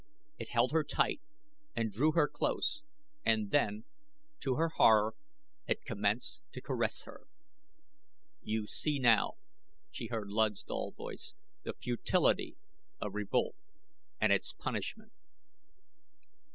It 0.39 0.49
held 0.49 0.71
her 0.71 0.83
tight 0.83 1.21
and 1.75 1.91
drew 1.91 2.13
her 2.13 2.27
close, 2.27 2.81
and 3.23 3.51
then, 3.51 3.83
to 4.39 4.55
her 4.55 4.69
horror, 4.69 5.13
it 5.67 5.85
commenced 5.85 6.41
to 6.53 6.59
caress 6.63 7.03
her. 7.03 7.27
"You 8.41 8.65
see 8.65 8.97
now," 8.97 9.33
she 9.91 10.07
heard 10.07 10.29
Luud's 10.31 10.63
dull 10.63 10.89
voice, 10.89 11.35
"the 11.61 11.73
futility 11.75 12.55
of 12.99 13.13
revolt 13.13 13.53
and 14.19 14.33
its 14.33 14.53
punishment." 14.53 15.11